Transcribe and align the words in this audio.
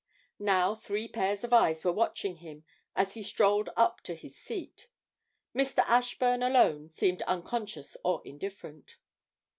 Now 0.39 0.73
three 0.73 1.07
pairs 1.07 1.43
of 1.43 1.53
eyes 1.53 1.85
were 1.85 1.91
watching 1.91 2.37
him 2.37 2.63
as 2.95 3.13
he 3.13 3.21
strolled 3.21 3.69
up 3.77 4.01
to 4.01 4.15
his 4.15 4.35
seat; 4.35 4.87
Mr. 5.55 5.83
Ashburn 5.85 6.41
alone 6.41 6.89
seemed 6.89 7.21
unconscious 7.27 7.95
or 8.03 8.23
indifferent. 8.25 8.97